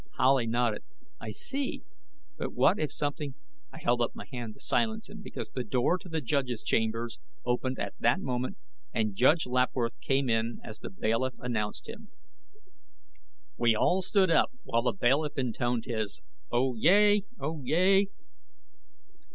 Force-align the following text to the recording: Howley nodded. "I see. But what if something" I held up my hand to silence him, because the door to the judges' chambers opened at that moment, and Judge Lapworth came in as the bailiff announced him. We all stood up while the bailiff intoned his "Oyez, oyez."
Howley 0.17 0.47
nodded. 0.47 0.81
"I 1.19 1.29
see. 1.29 1.83
But 2.35 2.53
what 2.53 2.79
if 2.79 2.91
something" 2.91 3.35
I 3.71 3.77
held 3.77 4.01
up 4.01 4.15
my 4.15 4.25
hand 4.31 4.55
to 4.55 4.59
silence 4.59 5.07
him, 5.09 5.21
because 5.21 5.51
the 5.51 5.63
door 5.63 5.99
to 5.99 6.09
the 6.09 6.21
judges' 6.21 6.63
chambers 6.63 7.19
opened 7.45 7.77
at 7.77 7.93
that 7.99 8.19
moment, 8.19 8.57
and 8.91 9.13
Judge 9.13 9.45
Lapworth 9.45 9.93
came 10.01 10.27
in 10.27 10.59
as 10.63 10.79
the 10.79 10.89
bailiff 10.89 11.35
announced 11.37 11.87
him. 11.87 12.09
We 13.57 13.75
all 13.75 14.01
stood 14.01 14.31
up 14.31 14.51
while 14.63 14.81
the 14.81 14.93
bailiff 14.93 15.37
intoned 15.37 15.85
his 15.85 16.19
"Oyez, 16.51 17.21
oyez." 17.39 18.07